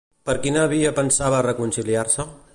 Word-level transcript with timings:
Per 0.29 0.35
quina 0.45 0.63
via 0.71 0.93
pensava 1.01 1.45
reconciliar-se? 1.49 2.29